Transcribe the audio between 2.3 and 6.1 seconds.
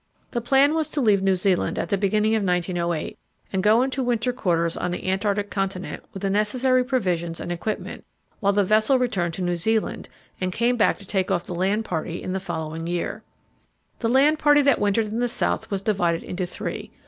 of 1908 and go into winter quarters on the Antarctic continent